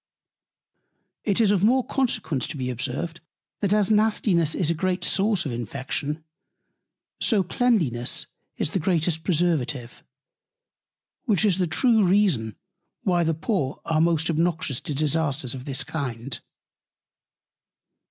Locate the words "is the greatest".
8.57-9.23